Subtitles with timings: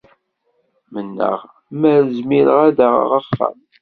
[0.93, 1.39] Mennaɣ
[1.79, 3.57] mer zmireɣ ad d-aɣeɣ axxam.